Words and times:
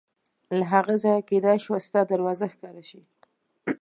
له 0.59 0.65
هغه 0.73 0.95
ځایه 1.03 1.27
کېدای 1.29 1.57
شوه 1.65 1.77
ستا 1.87 2.01
دروازه 2.11 2.45
ښکاره 2.53 2.83
شي. 2.89 3.01